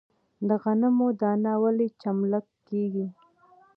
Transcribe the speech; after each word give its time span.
د 0.47 0.49
غنمو 0.61 1.07
دانه 1.21 1.53
ولې 1.63 1.87
چملک 2.01 2.45
کیږي؟ 2.67 3.07